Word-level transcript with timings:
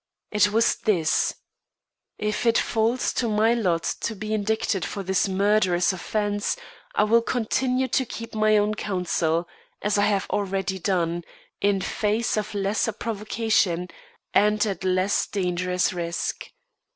It 0.31 0.51
was 0.51 0.77
this: 0.77 1.35
If 2.17 2.47
it 2.47 2.57
falls 2.57 3.13
to 3.13 3.27
my 3.29 3.53
lot 3.53 3.83
to 4.01 4.15
be 4.15 4.33
indicted 4.33 4.83
for 4.83 5.03
this 5.03 5.27
murderous 5.29 5.93
offence, 5.93 6.57
I 6.95 7.03
will 7.03 7.21
continue 7.21 7.87
to 7.89 8.05
keep 8.05 8.33
my 8.33 8.57
own 8.57 8.73
counsel, 8.73 9.47
as 9.79 9.99
I 9.99 10.05
have 10.07 10.25
already 10.31 10.79
done, 10.79 11.23
in 11.61 11.81
face 11.81 12.35
of 12.35 12.55
lesser 12.55 12.93
provocation 12.93 13.89
and 14.33 14.65
at 14.65 14.83
less 14.83 15.27
dangerous 15.27 15.93
risk. 15.93 16.47